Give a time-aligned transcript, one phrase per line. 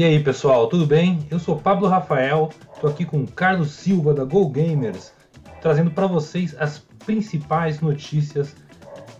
[0.00, 1.18] E aí pessoal, tudo bem?
[1.30, 5.12] Eu sou Pablo Rafael, estou aqui com Carlos Silva da Go Gamers,
[5.60, 8.56] trazendo para vocês as principais notícias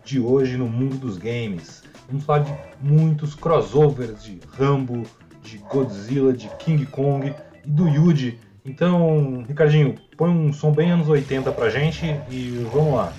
[0.03, 1.83] de hoje no mundo dos games.
[2.09, 5.03] Vamos falar de muitos crossovers de Rambo,
[5.43, 7.31] de Godzilla, de King Kong
[7.63, 8.39] e do Yuji.
[8.65, 13.13] Então, Ricardinho, põe um som bem anos 80 pra gente e vamos lá.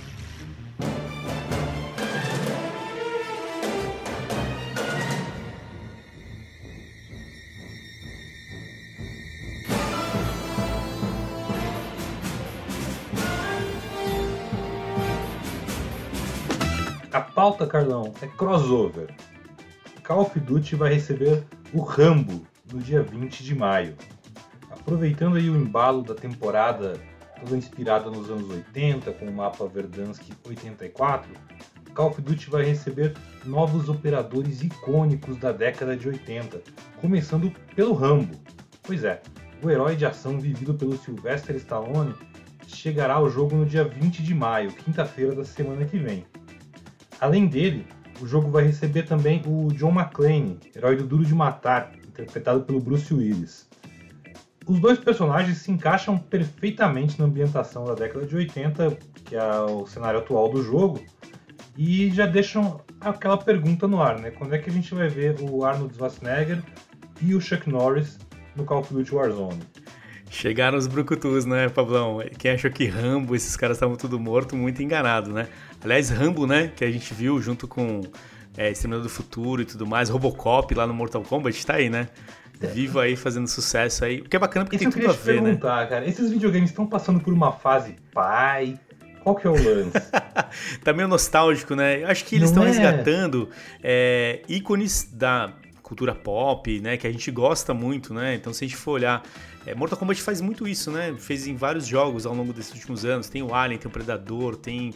[17.52, 19.14] A pauta, Carlão, é crossover.
[20.06, 23.94] Call of Duty vai receber o Rambo no dia 20 de maio.
[24.70, 26.94] Aproveitando aí o embalo da temporada
[27.42, 31.30] toda inspirada nos anos 80, com o mapa Verdansk 84,
[31.94, 36.62] Call of Duty vai receber novos operadores icônicos da década de 80,
[37.02, 38.40] começando pelo Rambo.
[38.82, 39.22] Pois é,
[39.62, 42.16] o herói de ação vivido pelo Sylvester Stallone
[42.66, 46.26] chegará ao jogo no dia 20 de maio, quinta-feira da semana que vem.
[47.22, 47.86] Além dele,
[48.20, 52.80] o jogo vai receber também o John McClane, herói do Duro de Matar, interpretado pelo
[52.80, 53.70] Bruce Willis.
[54.66, 59.86] Os dois personagens se encaixam perfeitamente na ambientação da década de 80, que é o
[59.86, 61.00] cenário atual do jogo,
[61.78, 64.32] e já deixam aquela pergunta no ar, né?
[64.32, 66.64] Quando é que a gente vai ver o Arnold Schwarzenegger
[67.22, 68.18] e o Chuck Norris
[68.56, 69.62] no Call of Duty Warzone?
[70.30, 72.24] Chegaram os brucutus, né, Pablão?
[72.38, 75.48] Quem achou que Rambo, esses caras estavam tudo morto, muito enganado, né?
[75.84, 78.02] Aliás, Rambo, né, que a gente viu junto com
[78.58, 82.10] é, Exterminador do Futuro e tudo mais, Robocop lá no Mortal Kombat, tá aí, né?
[82.70, 84.22] Vivo aí fazendo sucesso aí.
[84.22, 85.56] O que é bacana porque Isso tem tudo a ver, né?
[85.56, 88.80] Cara, esses videogames estão passando por uma fase pai.
[89.24, 89.94] Qual que é o lance?
[90.84, 92.04] tá meio nostálgico, né?
[92.04, 92.68] Eu acho que eles estão é?
[92.68, 93.50] resgatando
[93.84, 96.98] é, ícones da cultura pop, né?
[96.98, 98.36] Que a gente gosta muito, né?
[98.36, 99.24] Então, se a gente for olhar.
[99.66, 101.14] É, Mortal Kombat faz muito isso, né?
[101.20, 103.30] Fez em vários jogos ao longo desses últimos anos.
[103.30, 104.92] Tem o Alien, tem o Predador, tem,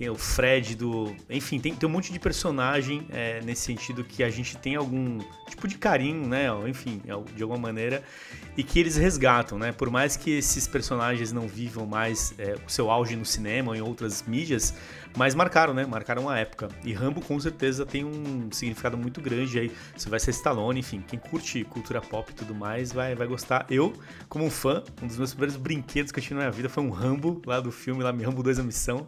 [0.00, 1.14] tem o Fred do.
[1.28, 5.18] Enfim, tem, tem um monte de personagem é, nesse sentido que a gente tem algum
[5.46, 6.46] tipo de carinho, né?
[6.66, 7.02] Enfim,
[7.36, 8.02] de alguma maneira.
[8.56, 9.72] E que eles resgatam, né?
[9.72, 13.76] Por mais que esses personagens não vivam mais é, o seu auge no cinema ou
[13.76, 14.74] em outras mídias,
[15.16, 15.84] mas marcaram, né?
[15.84, 16.68] Marcaram uma época.
[16.84, 19.72] E Rambo com certeza tem um significado muito grande aí.
[19.96, 23.66] Você vai ser Stallone, enfim, quem curte cultura pop e tudo mais vai, vai gostar.
[23.68, 23.92] Eu,
[24.28, 26.82] como um fã, um dos meus primeiros brinquedos que eu tive na minha vida foi
[26.82, 29.04] um Rambo lá do filme, lá Rambo 2 A Missão.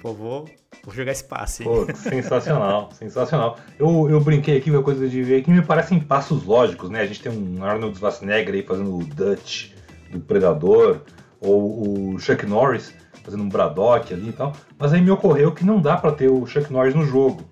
[0.00, 0.44] Pô, vou,
[0.84, 1.68] vou jogar esse passe aí.
[1.68, 3.58] Pô, sensacional, sensacional.
[3.78, 7.00] Eu, eu brinquei aqui com a coisa de ver que me parecem passos lógicos, né?
[7.00, 9.70] A gente tem um Arnold Schwarzenegger aí fazendo o Dutch
[10.10, 11.00] do Predador,
[11.40, 12.94] ou o Chuck Norris
[13.26, 14.52] fazendo um Braddock ali e tal.
[14.78, 17.44] Mas aí me ocorreu que não dá pra ter o Chuck Norris no jogo.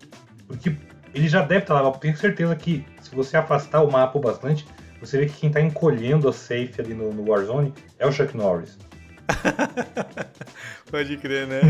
[0.47, 0.77] Porque
[1.13, 4.65] ele já deve estar lá, eu tenho certeza que se você afastar o mapa bastante,
[5.01, 8.37] você vê que quem tá encolhendo a safe ali no, no Warzone é o Chuck
[8.37, 8.79] Norris.
[10.91, 11.61] Pode crer, né?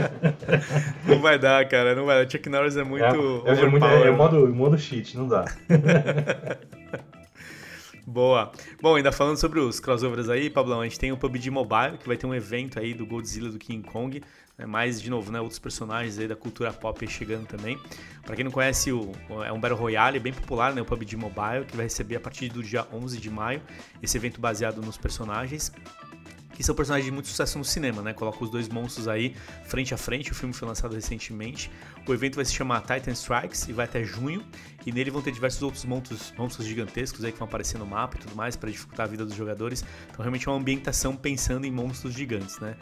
[1.06, 2.30] não vai dar, cara, não vai dar.
[2.30, 3.04] Chuck Norris é muito.
[3.04, 5.44] É, é, é, muito, é, é modo, o modo cheat, não dá.
[8.10, 8.50] Boa.
[8.82, 12.08] Bom, ainda falando sobre os crossovers aí, Pablão, a gente tem o PUBG Mobile, que
[12.08, 14.20] vai ter um evento aí do Godzilla do King Kong,
[14.58, 14.66] né?
[14.66, 17.78] mais, de novo, né, outros personagens aí da cultura pop chegando também.
[18.24, 19.12] Para quem não conhece, o,
[19.46, 22.48] é um Battle Royale bem popular, né, o PUBG Mobile, que vai receber a partir
[22.48, 23.62] do dia 11 de maio,
[24.02, 25.72] esse evento baseado nos personagens
[26.60, 28.12] que são personagens de muito sucesso no cinema, né?
[28.12, 29.34] Coloca os dois monstros aí
[29.64, 30.30] frente a frente.
[30.30, 31.70] O filme foi lançado recentemente.
[32.06, 34.44] O evento vai se chamar Titan Strikes e vai até junho.
[34.84, 38.18] E nele vão ter diversos outros monstros, monstros gigantescos aí que vão aparecer no mapa
[38.18, 39.82] e tudo mais para dificultar a vida dos jogadores.
[40.10, 42.76] Então realmente é uma ambientação pensando em monstros gigantes, né?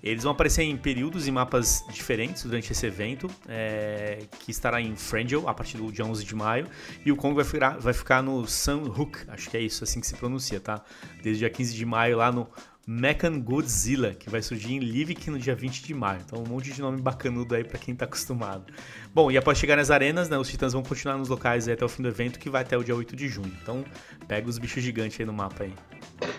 [0.00, 4.94] Eles vão aparecer em períodos e mapas diferentes durante esse evento, é, que estará em
[4.94, 6.68] Frangel a partir do dia 11 de maio.
[7.04, 10.14] E o Kong vai ficar, vai ficar no acho que é isso assim que se
[10.14, 10.84] pronuncia, tá?
[11.22, 12.46] Desde o dia 15 de maio lá no
[12.86, 16.20] Mechan Godzilla, que vai surgir em Livik no dia 20 de maio.
[16.24, 18.72] Então, um monte de nome bacanudo aí para quem tá acostumado.
[19.14, 21.88] Bom, e após chegar nas arenas, né, os titãs vão continuar nos locais até o
[21.88, 23.52] fim do evento, que vai até o dia 8 de junho.
[23.62, 23.84] Então,
[24.28, 25.72] pega os bichos gigantes aí no mapa aí.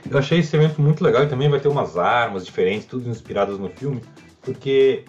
[0.09, 3.57] Eu achei esse evento muito legal e também vai ter umas armas diferentes, tudo inspiradas
[3.57, 4.01] no filme,
[4.41, 5.03] porque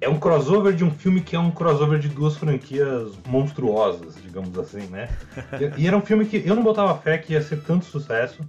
[0.00, 4.58] é um crossover de um filme que é um crossover de duas franquias monstruosas, digamos
[4.58, 5.08] assim, né?
[5.76, 8.42] e era um filme que eu não botava fé que ia ser tanto sucesso.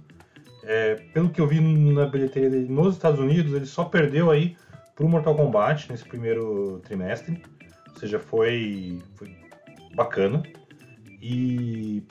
[0.68, 4.56] É, pelo que eu vi na bilheteria dele nos Estados Unidos, ele só perdeu aí
[4.96, 7.40] pro Mortal Kombat nesse primeiro trimestre.
[7.88, 9.34] Ou seja, foi, foi
[9.94, 10.42] bacana.
[11.22, 12.02] E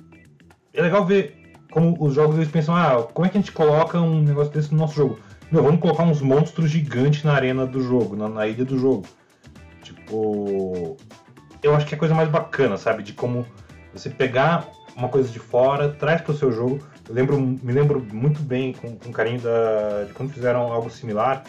[0.73, 3.99] é legal ver como os jogos eles pensam, ah, como é que a gente coloca
[3.99, 5.19] um negócio desse no nosso jogo?
[5.51, 9.05] Meu, vamos colocar uns monstros gigantes na arena do jogo, na, na ilha do jogo.
[9.83, 10.97] Tipo,
[11.61, 13.03] eu acho que é a coisa mais bacana, sabe?
[13.03, 13.45] De como
[13.93, 16.79] você pegar uma coisa de fora, traz para o seu jogo.
[17.07, 21.43] Eu lembro, me lembro muito bem, com, com carinho, da, de quando fizeram algo similar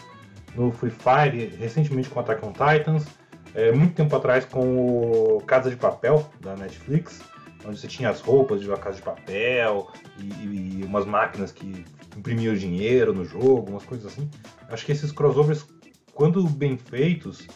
[0.55, 3.07] no Free Fire, recentemente com Attack on Titans,
[3.55, 7.23] é, muito tempo atrás com o Casa de Papel, da Netflix,
[7.65, 11.85] onde você tinha as roupas de uma Casa de Papel e, e umas máquinas que
[12.17, 14.29] imprimiam dinheiro no jogo, umas coisas assim.
[14.69, 15.67] Acho que esses crossovers,
[16.13, 17.47] quando bem feitos,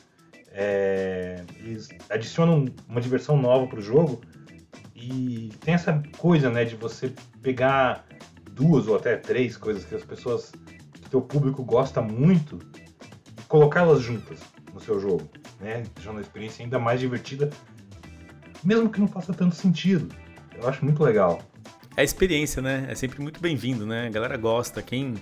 [0.53, 4.23] é, eles adicionam uma diversão nova para o jogo
[5.01, 8.05] e tem essa coisa, né, de você pegar
[8.53, 10.53] duas ou até três coisas que as pessoas,
[10.93, 12.59] que teu público gosta muito
[13.39, 14.39] e colocá-las juntas
[14.75, 17.49] no seu jogo, né, deixando a experiência ainda mais divertida,
[18.63, 20.15] mesmo que não faça tanto sentido.
[20.55, 21.41] Eu acho muito legal.
[21.97, 22.87] É a experiência, né?
[22.89, 24.07] É sempre muito bem-vindo, né?
[24.07, 24.81] A galera gosta.
[24.81, 25.15] Quem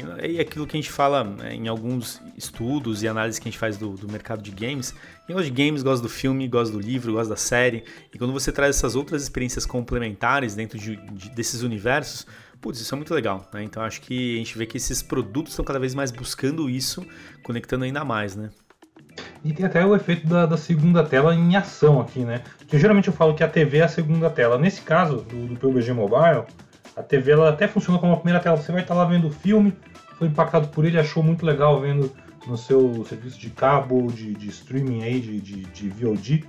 [0.00, 3.58] é aquilo que a gente fala né, em alguns estudos e análises que a gente
[3.58, 4.94] faz do, do mercado de games.
[5.26, 7.84] Quem gosta de games gosta do filme, gosta do livro, gosta da série.
[8.12, 12.26] E quando você traz essas outras experiências complementares dentro de, de, desses universos,
[12.60, 13.48] putz, isso é muito legal.
[13.52, 13.62] Né?
[13.62, 17.06] Então acho que a gente vê que esses produtos estão cada vez mais buscando isso,
[17.42, 18.50] conectando ainda mais, né?
[19.44, 22.42] E tem até o efeito da, da, segunda tela em ação aqui, né?
[22.70, 24.58] Geralmente eu falo que a TV é a segunda tela.
[24.58, 26.44] Nesse caso, do, do PUBG Mobile,
[26.96, 28.56] a TV ela até funciona como a primeira tela.
[28.56, 29.76] Você vai estar lá vendo o filme,
[30.18, 32.10] foi impactado por ele, achou muito legal vendo
[32.46, 36.44] no seu serviço de cabo, de, de streaming aí, de, de, de, VOD,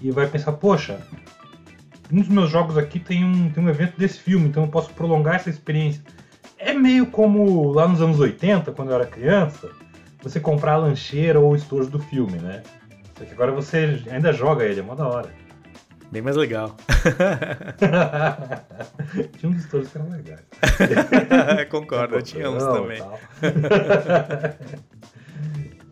[0.00, 1.00] e vai pensar, poxa,
[2.10, 4.90] um dos meus jogos aqui tem um, tem um evento desse filme, então eu posso
[4.94, 6.02] prolongar essa experiência.
[6.56, 9.70] É meio como lá nos anos 80, quando eu era criança,
[10.22, 12.62] você comprar a lancheira ou o estojo do filme, né?
[13.18, 15.30] Só que agora você ainda joga ele, é mó da hora.
[16.10, 16.74] Bem mais legal.
[19.38, 20.40] tinha uns histórias que eram legais.
[21.70, 23.00] Concordo, eu tinha uns também.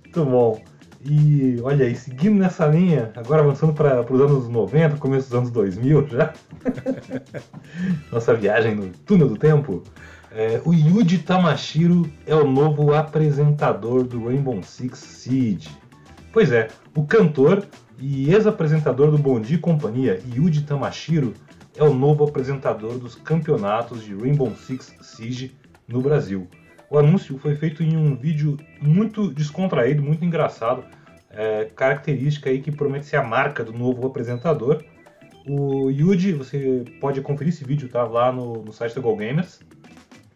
[0.02, 0.60] Muito bom.
[1.04, 5.52] E olha aí, seguindo nessa linha, agora avançando para os anos 90, começo dos anos
[5.52, 6.32] 2000 já.
[8.10, 9.84] Nossa viagem no túnel do tempo.
[10.32, 15.70] É, o Yuji Tamashiro é o novo apresentador do Rainbow Six Siege.
[16.32, 17.66] Pois é, o cantor
[17.98, 21.32] e ex-apresentador do Bom Dia e Companhia, Yuji Tamashiro,
[21.74, 26.46] é o novo apresentador dos campeonatos de Rainbow Six Siege no Brasil.
[26.90, 30.84] O anúncio foi feito em um vídeo muito descontraído, muito engraçado,
[31.30, 34.84] é, característica aí que promete ser a marca do novo apresentador.
[35.46, 39.60] O Yuji, você pode conferir esse vídeo, tá lá no, no site da GoGamers,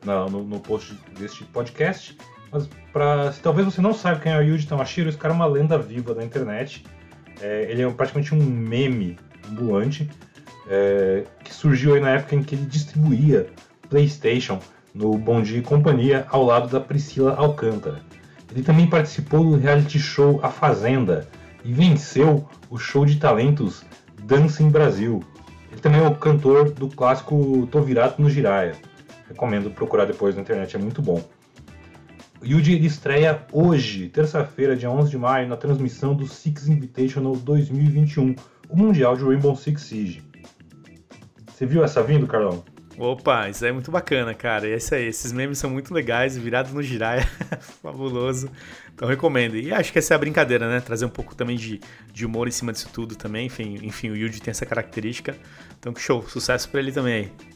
[0.05, 2.17] no, no post deste podcast.
[2.53, 5.37] Mas pra, se talvez você não saiba quem é o Yuji Tamashiro, esse cara é
[5.37, 6.85] uma lenda viva da internet.
[7.41, 9.19] É, ele é praticamente um meme
[9.49, 10.09] ambulante
[10.69, 13.49] é, que surgiu aí na época em que ele distribuía
[13.89, 14.61] PlayStation
[14.95, 18.01] no Bom Dia e Companhia ao lado da Priscila Alcântara.
[18.51, 21.27] Ele também participou do reality show A Fazenda
[21.65, 23.83] e venceu o show de talentos
[24.25, 25.25] Dança em Brasil.
[25.71, 28.75] Ele também é o cantor do clássico Tô Virado no Giraia.
[29.27, 31.25] Recomendo procurar depois na internet, é muito bom.
[32.45, 38.35] Yuji estreia hoje, terça-feira, dia 11 de maio, na transmissão do Six Invitational 2021,
[38.69, 40.23] o Mundial de Rainbow Six Siege.
[41.47, 42.65] Você viu essa vindo, Carlão?
[42.99, 44.69] Opa, isso é muito bacana, cara.
[44.69, 47.27] E isso aí, esses memes são muito legais, virados no Jiraiya,
[47.81, 48.51] fabuloso.
[48.95, 49.57] Então recomendo.
[49.57, 50.81] E acho que essa é a brincadeira, né?
[50.81, 51.81] Trazer um pouco também de,
[52.13, 53.47] de humor em cima disso tudo também.
[53.47, 55.37] Enfim, enfim, o Yuji tem essa característica.
[55.79, 57.52] Então que show, sucesso pra ele também aí.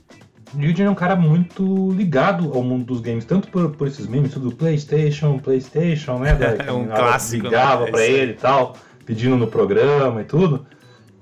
[0.54, 4.06] O Yuji é um cara muito ligado ao mundo dos games, tanto por, por esses
[4.06, 6.34] memes, tudo PlayStation, PlayStation, né?
[6.34, 7.44] Da, é um clássico.
[7.44, 7.90] Ligava né?
[7.90, 10.66] pra ele e tal, pedindo no programa e tudo.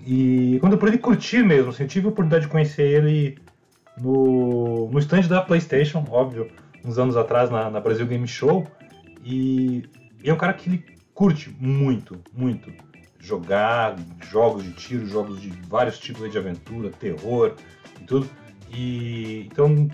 [0.06, 3.38] E quando por ele curtir mesmo, assim, eu tive a oportunidade de conhecer ele
[3.98, 6.48] no, no stand da PlayStation, óbvio,
[6.84, 8.66] uns anos atrás na, na Brasil Game Show.
[9.24, 9.84] E,
[10.22, 12.70] e é um cara que ele curte muito, muito
[13.18, 13.96] jogar
[14.30, 17.54] jogos de tiro, jogos de vários tipos de aventura, terror
[18.00, 18.28] e tudo.
[18.74, 19.88] E então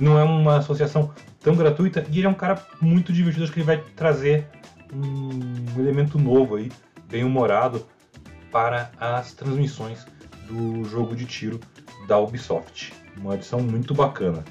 [0.00, 3.60] não é uma associação tão gratuita e ele é um cara muito divertido, acho que
[3.60, 4.46] ele vai trazer
[4.92, 6.70] um elemento novo aí,
[7.08, 7.86] bem humorado
[8.50, 10.06] para as transmissões
[10.46, 11.60] do jogo de tiro
[12.06, 12.92] da Ubisoft.
[13.16, 14.44] Uma edição muito bacana.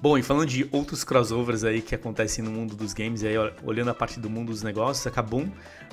[0.00, 3.36] Bom, e falando de outros crossovers aí que acontecem no mundo dos games, e aí
[3.64, 5.48] olhando a parte do mundo dos negócios, a Kabum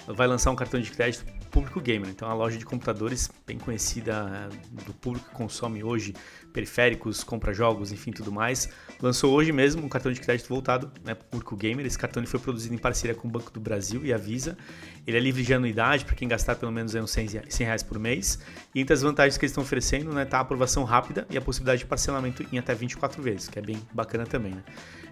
[0.06, 2.10] vai lançar um cartão de crédito público gamer.
[2.10, 6.13] Então, uma loja de computadores bem conhecida eh, do público que consome hoje
[6.51, 8.70] periféricos, compra jogos, enfim, tudo mais.
[9.01, 11.86] Lançou hoje mesmo um cartão de crédito voltado né, para o Gamer.
[11.86, 14.58] Esse cartão foi produzido em parceria com o Banco do Brasil e a Visa.
[15.05, 18.39] Ele é livre de anuidade para quem gastar pelo menos uns 100 reais por mês.
[18.74, 21.41] E entre as vantagens que eles estão oferecendo, né, tá a aprovação rápida e a
[21.41, 24.53] possibilidade de parcelamento em até 24 vezes, que é bem bacana também.
[24.53, 24.63] Né?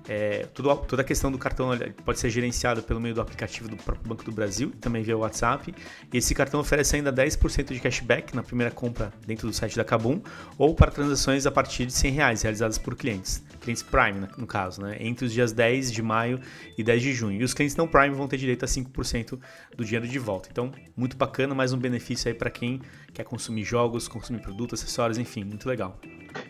[0.08, 1.70] É, tudo, toda a questão do cartão
[2.06, 5.74] pode ser gerenciada pelo meio do aplicativo do próprio Banco do Brasil, também via WhatsApp.
[6.12, 9.84] E esse cartão oferece ainda 10% de cashback na primeira compra dentro do site da
[9.84, 10.22] Kabum
[10.58, 14.82] ou para transações a partir de 100 reais realizadas por clientes, clientes Prime no caso,
[14.82, 14.98] né?
[15.00, 16.40] entre os dias 10 de maio
[16.78, 17.42] e 10 de junho.
[17.42, 19.40] E os clientes não Prime vão ter direito a 5%
[19.76, 20.50] do dinheiro de volta.
[20.52, 22.82] Então, muito bacana, mais um benefício aí para quem
[23.14, 26.00] quer consumir jogos, consumir produtos, acessórios, enfim, muito legal.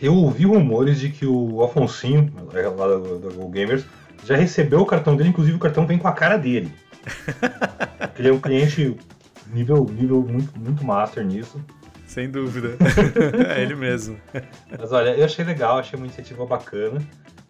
[0.02, 2.32] Eu ouvi rumores de que o Afonsinho,
[2.78, 3.86] lá do, do Gamers,
[4.26, 6.72] já recebeu o cartão dele, inclusive o cartão vem com a cara dele.
[8.18, 8.98] Ele é um cliente
[9.54, 11.64] nível, nível muito, muito master nisso.
[12.10, 12.76] Sem dúvida.
[13.56, 14.20] é ele mesmo.
[14.78, 17.00] Mas olha, eu achei legal, achei uma iniciativa bacana.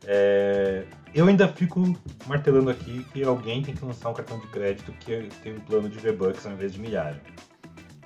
[0.06, 0.84] É...
[1.16, 1.98] Eu ainda fico
[2.28, 5.88] martelando aqui que alguém tem que lançar um cartão de crédito que tem um plano
[5.88, 7.18] de V-Bucks ao invés de milhar.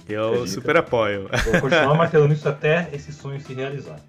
[0.08, 0.52] Eu Acredita?
[0.52, 1.28] super apoio.
[1.44, 4.00] Vou continuar martelando isso até esse sonho se realizar.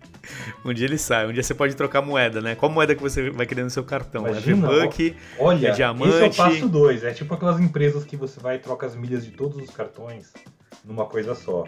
[0.64, 2.54] Um dia ele sai, um dia você pode trocar moeda, né?
[2.54, 4.26] Qual moeda que você vai querer no seu cartão?
[4.26, 6.14] É Imagina, é V-Buck, olha, é diamante.
[6.14, 8.94] Esse é o passo 2, é tipo aquelas empresas que você vai e troca as
[8.94, 10.32] milhas de todos os cartões
[10.84, 11.64] numa coisa só.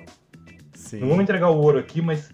[0.76, 1.00] Sim.
[1.00, 2.30] Não vamos entregar o ouro aqui, mas.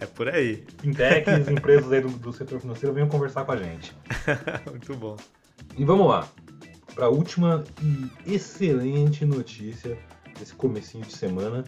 [0.00, 0.64] É por aí.
[0.78, 3.94] Fintechs, empresas aí do, do setor financeiro venham conversar com a gente.
[4.68, 5.16] Muito bom.
[5.76, 6.26] E vamos lá.
[6.94, 9.98] Para a última e excelente notícia
[10.38, 11.62] desse comecinho de semana,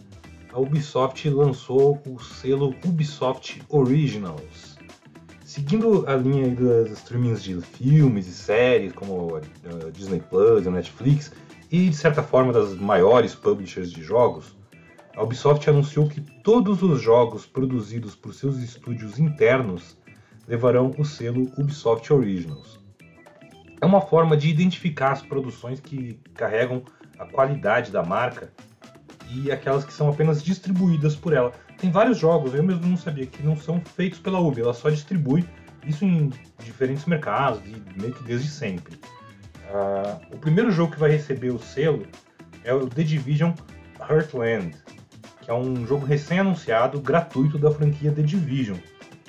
[0.51, 4.77] a Ubisoft lançou o selo Ubisoft Originals.
[5.45, 11.31] Seguindo a linha das streamings de filmes e séries, como a Disney Plus, a Netflix,
[11.71, 14.55] e de certa forma das maiores publishers de jogos,
[15.19, 19.97] a Ubisoft anunciou que todos os jogos produzidos por seus estúdios internos
[20.47, 22.79] levarão o selo Ubisoft Originals.
[23.81, 26.83] É uma forma de identificar as produções que carregam
[27.17, 28.49] a qualidade da marca
[29.29, 31.51] e aquelas que são apenas distribuídas por ela.
[31.77, 34.89] Tem vários jogos, eu mesmo não sabia, que não são feitos pela Ubi, ela só
[34.89, 35.45] distribui
[35.85, 36.31] isso em
[36.63, 38.95] diferentes mercados, e meio que desde sempre.
[39.69, 42.07] Uh, o primeiro jogo que vai receber o selo
[42.63, 43.51] é o The Division
[43.99, 44.77] Heartland,
[45.49, 48.77] é um jogo recém-anunciado, gratuito da franquia The Division,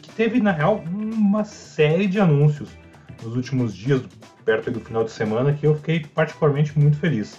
[0.02, 2.68] que teve, na real, uma série de anúncios
[3.22, 4.02] nos últimos dias,
[4.44, 7.34] perto do final de semana, que eu fiquei particularmente muito feliz.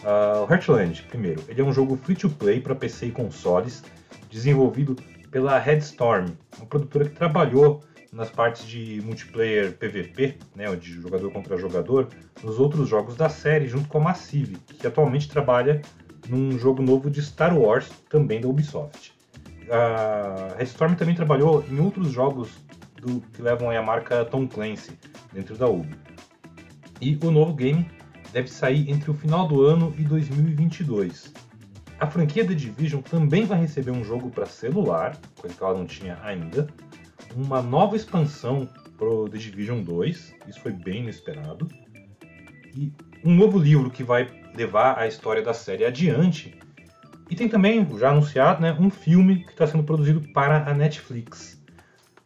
[0.00, 3.84] Uh, o Heartland, primeiro, ele é um jogo free-to-play para PC e consoles,
[4.28, 4.96] desenvolvido
[5.30, 11.56] pela Headstorm, uma produtora que trabalhou nas partes de multiplayer PVP, né, de jogador contra
[11.56, 12.08] jogador,
[12.42, 15.82] nos outros jogos da série, junto com a Massive, que atualmente trabalha
[16.28, 19.12] num jogo novo de Star Wars, também da Ubisoft.
[19.70, 22.50] A Headstorm também trabalhou em outros jogos
[22.96, 24.92] do, que levam a marca Tom Clancy,
[25.32, 25.96] dentro da Ubi.
[27.00, 27.88] E o novo game
[28.32, 31.32] deve sair entre o final do ano e 2022.
[32.00, 35.86] A franquia The Division também vai receber um jogo para celular, coisa que ela não
[35.86, 36.68] tinha ainda,
[37.34, 41.68] uma nova expansão pro The Division 2, isso foi bem inesperado,
[42.76, 42.92] e
[43.24, 44.26] um novo livro que vai
[44.58, 46.58] levar a história da série adiante.
[47.30, 51.60] E tem também, já anunciado, né, um filme que está sendo produzido para a Netflix.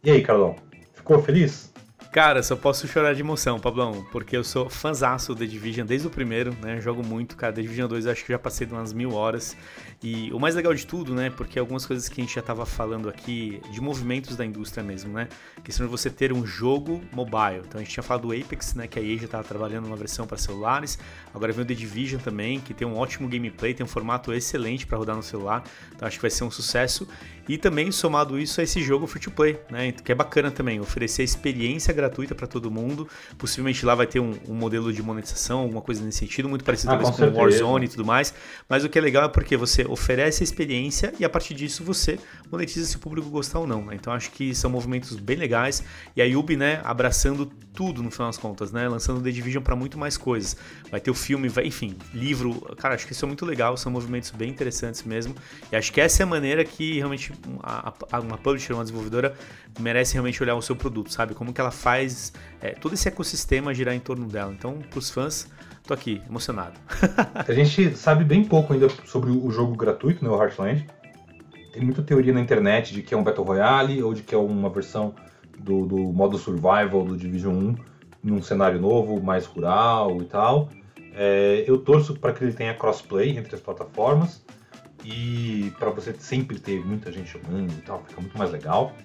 [0.03, 0.55] E aí, Carlão,
[0.93, 1.72] ficou feliz?
[2.13, 6.11] Cara, só posso chorar de emoção, Pablão, porque eu sou fãzaço The Division desde o
[6.11, 6.79] primeiro, né?
[6.79, 7.51] Jogo muito, cara.
[7.51, 9.57] The Division 2 acho que já passei de umas mil horas.
[10.03, 11.31] E o mais legal de tudo, né?
[11.31, 15.11] Porque algumas coisas que a gente já tava falando aqui, de movimentos da indústria mesmo,
[15.11, 15.27] né?
[15.63, 17.63] Questão de você ter um jogo mobile.
[17.67, 18.85] Então a gente tinha falado do Apex, né?
[18.85, 20.99] Que a EA já tava trabalhando numa versão para celulares.
[21.33, 24.85] Agora vem o The Division também, que tem um ótimo gameplay, tem um formato excelente
[24.85, 25.63] para rodar no celular.
[25.95, 27.07] Então acho que vai ser um sucesso.
[27.49, 29.91] E também somado isso a esse jogo free to play, né?
[29.91, 33.07] Que é bacana também, oferecer experiência gratuita para todo mundo.
[33.37, 36.93] Possivelmente lá vai ter um, um, modelo de monetização, alguma coisa nesse sentido, muito parecido
[36.93, 38.33] ah, com, com o Warzone e tudo mais.
[38.67, 41.83] Mas o que é legal é porque você oferece a experiência e a partir disso
[41.83, 42.19] você
[42.51, 43.85] monetiza se o público gostar ou não.
[43.85, 43.95] Né?
[43.95, 45.83] Então acho que são movimentos bem legais.
[46.15, 48.87] E a Yubi, né, abraçando tudo no final das contas, né?
[48.87, 50.55] Lançando The Division para muito mais coisas.
[50.91, 52.61] Vai ter o filme, vai, enfim, livro.
[52.77, 55.35] Cara, acho que isso é muito legal, são movimentos bem interessantes mesmo.
[55.71, 59.35] E acho que essa é a maneira que realmente a, a, uma publisher, uma desenvolvedora,
[59.79, 61.33] merece realmente olhar o seu produto, sabe?
[61.33, 61.92] Como que ela faz
[62.61, 64.53] é, todo esse ecossistema girar em torno dela.
[64.53, 65.49] Então, para os fãs,
[65.85, 66.79] tô aqui, emocionado.
[67.47, 70.87] a gente sabe bem pouco ainda sobre o jogo gratuito, né, o Heartland.
[71.73, 74.37] Tem muita teoria na internet de que é um Battle Royale ou de que é
[74.37, 75.13] uma versão
[75.57, 77.75] do, do modo survival do Division 1
[78.23, 80.69] num cenário novo, mais rural e tal.
[81.15, 84.43] É, eu torço para que ele tenha crossplay entre as plataformas.
[85.03, 88.95] e para você sempre ter muita gente jogando e tal, fica muito mais legal.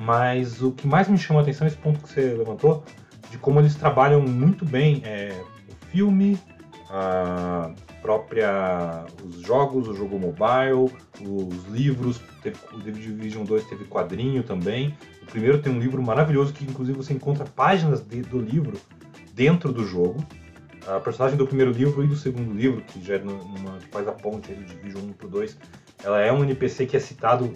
[0.00, 2.82] Mas o que mais me chamou a atenção é esse ponto que você levantou,
[3.30, 5.38] de como eles trabalham muito bem é,
[5.68, 6.40] o filme,
[6.88, 10.90] a própria os jogos, o jogo mobile,
[11.20, 14.96] os livros, teve, o Division 2 teve quadrinho também.
[15.22, 18.80] O primeiro tem um livro maravilhoso que inclusive você encontra páginas de, do livro
[19.34, 20.26] dentro do jogo.
[20.86, 24.08] A personagem do primeiro livro e do segundo livro, que já é numa, que faz
[24.08, 25.58] a ponte do Division 1 pro 2,
[26.02, 27.52] ela é um NPC que é citado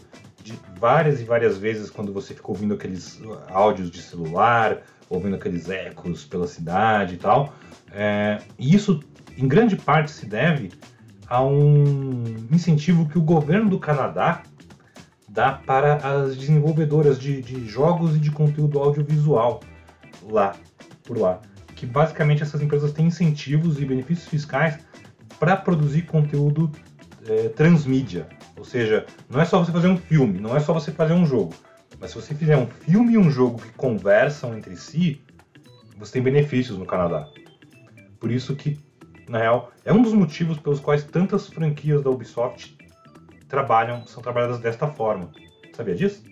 [0.84, 6.26] várias e várias vezes quando você fica ouvindo aqueles áudios de celular, ouvindo aqueles ecos
[6.26, 7.54] pela cidade e tal.
[7.90, 9.02] É, e isso,
[9.34, 10.72] em grande parte, se deve
[11.26, 12.22] a um
[12.52, 14.42] incentivo que o governo do Canadá
[15.26, 19.60] dá para as desenvolvedoras de, de jogos e de conteúdo audiovisual
[20.28, 20.54] lá,
[21.02, 21.40] por lá.
[21.74, 24.78] Que basicamente essas empresas têm incentivos e benefícios fiscais
[25.40, 26.70] para produzir conteúdo
[27.26, 28.28] é, transmídia.
[28.64, 31.26] Ou seja, não é só você fazer um filme, não é só você fazer um
[31.26, 31.52] jogo.
[32.00, 35.20] Mas se você fizer um filme e um jogo que conversam entre si,
[35.98, 37.28] você tem benefícios no Canadá.
[38.18, 38.80] Por isso que,
[39.28, 42.74] na real, é um dos motivos pelos quais tantas franquias da Ubisoft
[43.48, 45.30] trabalham, são trabalhadas desta forma.
[45.76, 46.24] Sabia disso?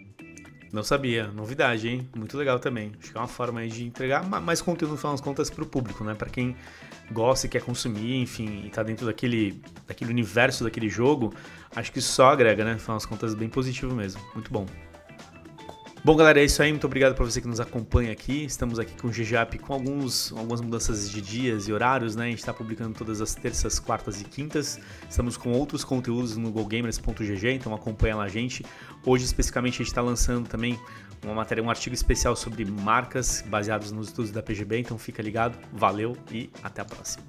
[0.72, 2.08] Não sabia, novidade, hein?
[2.16, 2.92] Muito legal também.
[2.98, 5.62] Acho que é uma forma aí de entregar mais conteúdo, no final das contas, para
[5.62, 6.14] o público, né?
[6.14, 6.56] Para quem
[7.10, 11.34] gosta e quer consumir, enfim, e tá dentro daquele, daquele universo daquele jogo,
[11.76, 12.72] acho que isso só agrega, né?
[12.72, 14.22] No final das contas, bem positivo mesmo.
[14.34, 14.64] Muito bom.
[16.04, 16.72] Bom, galera, é isso aí.
[16.72, 18.44] Muito obrigado para você que nos acompanha aqui.
[18.44, 22.24] Estamos aqui com o GGAP com alguns, algumas mudanças de dias e horários, né?
[22.24, 24.80] A gente está publicando todas as terças, quartas e quintas.
[25.08, 28.66] Estamos com outros conteúdos no GoGamers.gg, então acompanha lá a gente.
[29.06, 30.76] Hoje, especificamente, a gente está lançando também
[31.22, 35.56] uma matéria, um artigo especial sobre marcas baseados nos estudos da PGB, então fica ligado.
[35.72, 37.22] Valeu e até a próxima.